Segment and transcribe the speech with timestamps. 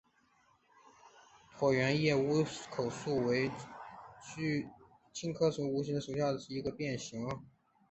[1.59, 3.51] 椭圆叶乌口树为
[5.13, 7.29] 茜草科乌口树属海南乌口树下的一个变型。